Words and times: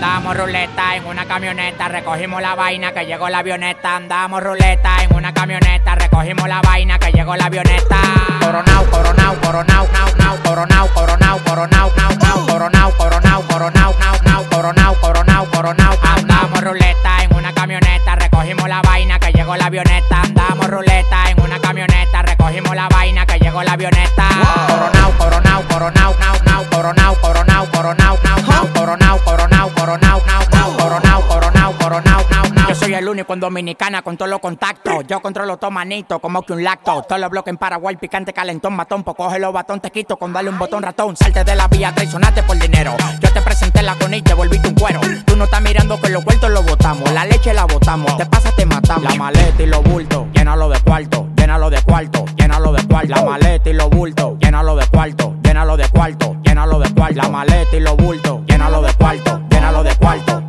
Andamos 0.00 0.36
ruleta 0.36 0.94
en 0.94 1.04
una 1.06 1.24
camioneta, 1.26 1.88
recogimos 1.88 2.40
la 2.40 2.54
vaina 2.54 2.92
que 2.92 3.04
llegó 3.04 3.28
la 3.28 3.40
avioneta. 3.40 3.96
Andamos 3.96 4.40
ruleta 4.40 5.02
en 5.02 5.12
una 5.12 5.34
camioneta, 5.34 5.96
recogimos 5.96 6.48
la 6.48 6.60
vaina 6.60 7.00
que 7.00 7.10
llegó 7.10 7.34
la 7.34 7.46
avioneta. 7.46 7.96
Coronao, 8.40 8.84
coronao, 8.84 9.34
coronao, 9.40 9.88
nao, 9.92 10.14
nao, 10.16 10.36
coronao, 10.44 10.88
coronao, 10.94 11.38
coronao, 11.44 11.90
nao, 11.96 12.14
nao, 12.14 12.46
coronao, 12.46 12.92
coronao, 12.96 13.42
coronao, 13.42 13.94
nao, 13.98 14.22
nao, 14.22 14.44
coronao, 14.48 14.94
coronao, 15.00 15.46
coronao. 15.50 15.98
Andamos 16.16 16.60
ruleta 16.62 17.24
en 17.24 17.34
una 17.34 17.52
camioneta, 17.52 18.14
recogimos 18.14 18.68
la 18.68 18.80
vaina 18.82 19.18
que 19.18 19.32
llegó 19.32 19.56
la 19.56 19.66
avioneta. 19.66 20.20
Andamos 20.22 20.68
ruleta 20.68 21.28
en 21.28 21.40
una 21.42 21.58
camioneta, 21.58 22.22
recogimos 22.22 22.76
la 22.76 22.88
vaina 22.88 23.26
que 23.26 23.40
llegó 23.40 23.64
la 23.64 23.72
avioneta. 23.72 24.28
Coronao, 24.68 25.10
coronao, 25.18 25.62
coronao, 25.62 26.14
nao, 26.20 26.36
nao, 26.44 26.64
coronao, 26.70 27.14
coronao, 27.20 27.66
coronao, 27.72 28.18
nao, 28.22 28.38
nao, 28.46 28.72
coronao, 28.72 29.18
coronao, 29.24 29.47
Yo 32.68 32.74
soy 32.74 32.92
el 32.94 33.08
único 33.08 33.32
en 33.32 33.40
Dominicana 33.40 34.02
con 34.02 34.16
todos 34.16 34.30
los 34.30 34.40
contactos. 34.40 35.06
Yo 35.06 35.20
controlo 35.20 35.56
todo 35.56 35.70
manito, 35.70 36.18
como 36.18 36.42
que 36.42 36.52
un 36.52 36.62
lacto. 36.62 37.02
Todos 37.02 37.20
los 37.20 37.30
bloques 37.30 37.50
en 37.50 37.56
Paraguay, 37.56 37.96
picante, 37.96 38.32
calentón, 38.32 38.74
matón. 38.76 39.04
Pues 39.04 39.16
coge 39.16 39.38
los 39.38 39.52
batón, 39.52 39.80
te 39.80 39.90
quito 39.90 40.16
con 40.18 40.32
darle 40.32 40.50
un 40.50 40.58
botón 40.58 40.82
ratón. 40.82 41.16
Salte 41.16 41.44
de 41.44 41.56
la 41.56 41.68
vía, 41.68 41.94
traicionate 41.94 42.42
por 42.42 42.58
dinero. 42.58 42.94
Yo 43.20 43.32
te 43.32 43.40
presenté 43.40 43.82
la 43.82 43.94
con 43.94 44.12
y 44.12 44.20
te 44.22 44.34
volviste 44.34 44.68
un 44.68 44.74
cuero. 44.74 45.00
Tú 45.24 45.36
no 45.36 45.44
estás 45.44 45.62
mirando 45.62 45.98
que 46.00 46.10
los 46.10 46.22
vueltos 46.24 46.50
los 46.50 46.64
botamos. 46.66 47.10
La 47.12 47.24
leche 47.24 47.54
la 47.54 47.64
botamos. 47.64 48.16
Te 48.18 48.26
pasa, 48.26 48.50
te 48.52 48.66
matamos. 48.66 49.04
La 49.04 49.14
maleta 49.14 49.62
y 49.62 49.66
los 49.66 49.82
bultos, 49.82 50.26
llénalo 50.34 50.68
de 50.68 50.80
cuarto, 50.80 51.26
llénalo 51.36 51.70
de 51.70 51.80
cuarto, 51.82 52.24
llénalo 52.36 52.72
de 52.72 52.86
cuarto. 52.86 53.14
La 53.14 53.22
maleta 53.22 53.70
y 53.70 53.72
los 53.72 53.88
bultos, 53.88 54.38
llénalo 54.40 54.76
de 54.76 54.86
cuarto, 54.88 55.34
llénalo 55.42 55.76
de 55.76 55.88
cuarto, 55.88 56.36
llénalo 56.42 56.78
de 56.78 56.94
cuarto. 56.94 57.16
La 57.16 57.28
maleta 57.28 57.76
y 57.76 57.80
los 57.80 57.96
bultos, 57.96 58.40
llénalo 58.46 58.82
de 58.82 58.92
cuarto, 58.92 59.40
llénalo 59.50 59.82
de 59.82 59.96
cuarto. 59.96 60.47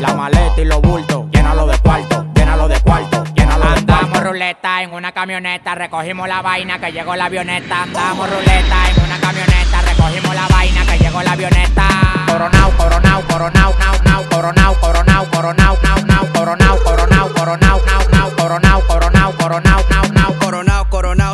La 0.00 0.12
maleta 0.14 0.60
y 0.60 0.64
los 0.64 0.80
bultos, 0.82 1.24
llénalo 1.32 1.66
de 1.66 1.78
cuarto, 1.78 2.26
llénalo 2.34 2.68
de 2.68 2.78
cuarto, 2.80 3.24
llénalo 3.34 3.64
de 3.64 3.84
cuarto. 3.86 4.04
Andamos 4.06 4.22
ruleta 4.24 4.82
en 4.82 4.92
una 4.92 5.12
camioneta, 5.12 5.74
recogimos 5.74 6.28
la 6.28 6.42
vaina 6.42 6.78
que 6.78 6.92
llegó 6.92 7.16
la 7.16 7.24
avioneta. 7.24 7.82
Andamos 7.82 8.28
ruleta 8.30 8.90
en 8.90 9.04
una 9.04 9.18
camioneta, 9.18 9.82
recogimos 9.82 10.34
la 10.34 10.46
vaina 10.48 10.84
que 10.84 10.98
llegó 10.98 11.22
la 11.22 11.32
avioneta. 11.32 11.88
Coronao, 12.26 12.70
coronao, 12.76 13.22
coronao, 13.22 13.74
nao, 13.78 14.02
nao, 14.04 14.22
coronao, 14.30 14.74
coronao, 14.80 15.24
coronao, 15.30 15.78
nao, 15.82 16.04
nao, 16.06 16.32
coronao, 16.32 16.78
coronao, 16.84 17.28
coronao, 17.34 17.80
nao, 17.86 18.08
nao, 18.10 18.30
coronao, 18.36 18.80
coronao, 18.86 19.32
coronao, 19.32 19.82
nao, 19.90 20.08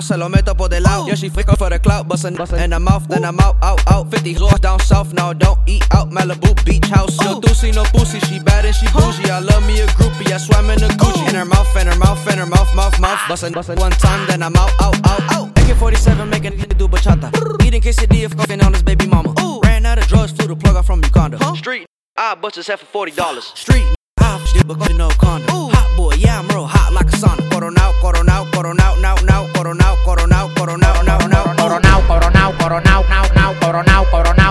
se 0.03 0.17
lo 0.17 0.29
meto 0.29 0.55
por 0.57 0.69
del 0.69 0.83
lado. 0.83 1.05
Oh. 1.05 1.09
Yeah, 1.09 1.15
she 1.15 1.29
flick 1.29 1.47
for 1.57 1.71
the 1.71 1.79
clout, 1.79 2.09
bustin' 2.09 2.37
in 2.59 2.71
the 2.71 2.79
mouth, 2.79 3.07
then 3.09 3.25
I'm 3.25 3.39
out, 3.41 3.57
out, 3.63 3.81
out. 3.91 4.11
50 4.11 4.39
lost 4.39 4.63
down 4.63 4.81
south, 4.81 5.13
now 5.13 5.33
don't 5.33 5.59
eat 5.67 5.85
out. 5.95 6.11
Malibu 6.11 6.55
beach 6.65 6.87
house. 6.87 7.17
Oh. 7.21 7.25
No 7.25 7.41
doozy, 7.41 7.75
no 7.75 7.85
pussy, 7.85 8.19
she 8.21 8.41
bad 8.41 8.65
and 8.65 8.75
she 8.75 8.87
bougie. 8.89 9.31
I 9.31 9.39
love 9.39 9.67
me 9.67 9.81
a 9.81 9.87
groupie, 9.87 10.33
I 10.33 10.39
swam 10.39 10.71
in 10.71 10.83
a 10.83 10.87
oh. 10.87 10.89
Gucci. 10.91 11.29
In 11.29 11.35
her 11.35 11.45
mouth, 11.45 11.77
in 11.77 11.87
her 11.87 11.97
mouth, 11.97 12.27
in 12.31 12.39
her 12.39 12.47
mouth, 12.47 12.75
mouth, 12.75 12.99
mouth. 13.01 13.21
Bustin', 13.29 13.53
bustin' 13.53 13.79
one 13.79 13.93
time, 13.93 14.27
then 14.27 14.43
I'm 14.43 14.57
out, 14.57 14.71
out, 14.81 14.97
out, 15.07 15.33
out. 15.33 15.49
AK-47 15.59 16.29
making 16.29 16.61
a 16.61 16.67
do 16.67 16.89
bachata. 16.89 17.31
Eating 17.65 17.81
quesadilla, 17.81 18.35
fucking 18.37 18.63
on 18.63 18.73
his 18.73 18.83
baby 18.83 19.07
mama. 19.07 19.35
Ran 19.65 19.87
out 19.87 19.99
of 19.99 20.07
drugs, 20.07 20.33
flew 20.33 20.49
the 20.49 20.57
plug 20.57 20.77
out 20.77 20.87
from 20.87 21.03
Uganda. 21.03 21.39
Street, 21.57 21.87
I 22.17 22.35
butch 22.35 22.57
his 22.57 22.67
head 22.67 22.79
for 22.81 22.87
forty 22.87 23.13
dollars. 23.13 23.45
Street, 23.55 23.85
I 24.19 24.45
shit, 24.47 24.67
but 24.67 24.79
no 24.95 25.09
condom. 25.11 25.49
Hot 25.49 25.97
boy, 25.97 26.15
yeah, 26.15 26.39
I'm 26.39 26.49
real 26.49 26.67
hot 26.67 26.93
like 26.93 27.07
a 27.07 27.17
sauna. 27.17 27.49
Coronao, 27.51 27.93
coronao, 28.03 28.51
coronao, 28.51 29.01
now, 29.01 29.15
now, 29.15 29.32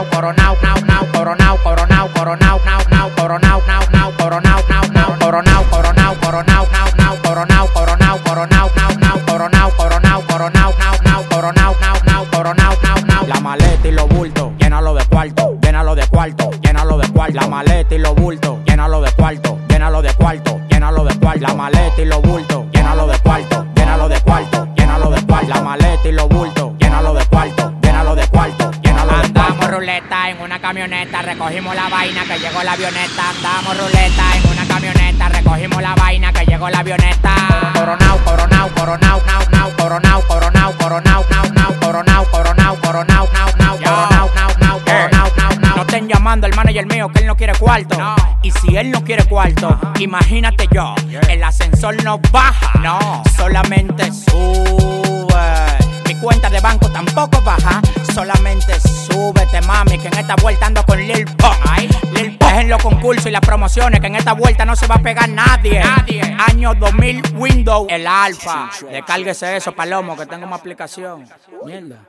coronao, 0.05 0.55
coronao, 0.55 0.55
nao, 0.55 0.75
nao, 0.85 1.07
coronao, 1.13 1.57
coronao, 1.63 2.09
coronao, 2.13 2.59
nao, 2.65 2.81
nao, 2.89 3.09
coronao, 3.15 3.61
nao, 3.67 3.81
nao, 3.91 4.11
coronao, 4.17 4.63
nao, 4.69 4.83
nao, 4.93 5.17
coronao, 5.19 5.63
coronao, 5.69 6.15
coronao, 6.21 6.67
nao, 6.71 6.87
nao, 6.97 7.17
coronao, 7.23 7.67
coronao, 7.73 8.19
coronao, 8.23 8.69
nao, 8.75 8.95
nao, 8.99 9.19
coronao, 9.25 9.71
coronao, 9.77 10.21
coronao, 10.27 10.73
nao, 10.77 10.97
nao, 11.03 11.23
coronao, 11.29 11.75
nao, 11.81 11.95
nao, 12.05 12.25
coronao, 12.31 12.75
nao, 12.83 13.01
nao. 13.05 13.27
La 13.27 13.39
maleta 13.39 13.87
y 13.87 13.91
los 13.91 14.07
bultos, 14.09 14.51
llénalo 14.59 14.93
de 14.93 15.05
cuarto, 15.05 15.57
llénalo 15.61 15.95
de 15.95 16.07
cuarto, 16.07 16.51
llénalo 16.61 16.97
de 16.97 17.07
cuarto. 17.09 17.33
La 17.35 17.47
maleta 17.47 17.95
y 17.95 17.99
los 17.99 18.15
bultos, 18.15 18.57
llénalo 18.65 19.01
de 19.01 19.11
cuarto, 19.11 19.57
llénalo 19.69 20.01
de 20.01 20.13
cuarto, 20.13 20.59
llénalo 20.69 21.03
de 21.03 21.15
cuarto. 21.19 21.41
La 21.41 21.53
maleta 21.53 22.01
y 22.01 22.05
los 22.05 22.21
bultos, 22.21 22.65
llénalo 22.73 23.07
de 23.07 23.19
cuarto, 23.19 23.65
una 30.41 30.59
camioneta, 30.59 31.21
recogimos 31.21 31.75
la 31.75 31.87
vaina 31.89 32.23
que 32.23 32.39
llegó 32.39 32.63
la 32.63 32.73
avioneta. 32.73 33.29
Andamos 33.29 33.77
ruleta 33.77 34.23
en 34.35 34.51
una 34.51 34.67
camioneta, 34.67 35.29
recogimos 35.29 35.81
la 35.81 35.95
vaina 35.95 36.33
que 36.33 36.45
llegó 36.45 36.69
la 36.69 36.79
avioneta. 36.79 37.35
Coronao, 37.73 38.17
coronao, 38.25 38.69
coronao, 38.69 39.21
nao, 39.25 39.49
nao, 39.51 39.71
coronao, 39.77 40.21
coronao, 40.27 40.71
coronao, 40.77 41.25
nao, 41.29 41.45
nao, 41.53 41.79
coronao, 41.79 42.25
coronao, 42.31 42.75
coronao, 42.81 43.29
nao, 43.33 43.55
nao, 43.57 43.77
coronao, 43.77 44.29
nao, 44.35 44.57
nao, 44.59 44.79
coronao, 44.79 45.31
nao, 45.37 45.59
nao. 45.59 45.75
No 45.75 45.81
estén 45.83 46.07
llamando 46.07 46.47
al 46.47 46.55
manager 46.55 46.85
mío 46.87 47.09
que 47.09 47.19
él 47.19 47.27
no 47.27 47.35
quiere 47.35 47.53
cuarto. 47.55 47.97
Y 48.41 48.51
si 48.51 48.75
él 48.75 48.89
no 48.91 49.03
quiere 49.03 49.23
cuarto, 49.25 49.79
imagínate 49.99 50.67
yo, 50.71 50.95
el 51.29 51.43
ascensor 51.43 52.03
no 52.03 52.19
baja, 52.31 52.79
no, 52.79 53.23
solamente 53.37 54.11
sube. 54.11 55.27
Mi 56.07 56.15
cuenta 56.15 56.49
de 56.49 56.59
banco 56.59 56.89
tampoco 56.89 57.41
baja, 57.41 57.81
solamente 58.13 58.79
súbete, 58.79 59.61
mami, 59.61 59.97
que 59.97 60.07
en 60.07 60.17
esta 60.17 60.35
vuelta 60.35 60.65
ando 60.67 60.85
con 60.85 60.99
Lil. 60.99 61.25
Ay, 61.67 61.89
Lil 62.13 62.37
Pump 62.37 62.51
es 62.51 62.59
en 62.59 62.69
los 62.69 62.81
concursos 62.81 63.25
y 63.27 63.31
las 63.31 63.41
promociones, 63.41 63.99
que 63.99 64.07
en 64.07 64.15
esta 64.15 64.33
vuelta 64.33 64.65
no 64.65 64.75
se 64.75 64.87
va 64.87 64.95
a 64.95 65.01
pegar 65.01 65.29
nadie. 65.29 65.79
Nadie. 65.79 66.21
Año 66.47 66.73
2000 66.73 67.35
Windows, 67.35 67.87
el 67.89 68.05
Alfa. 68.07 68.69
Descárguese 68.89 69.55
eso, 69.55 69.73
Palomo, 69.73 70.17
que 70.17 70.25
tengo 70.25 70.45
una 70.45 70.55
aplicación. 70.55 71.27
Mierda. 71.65 71.99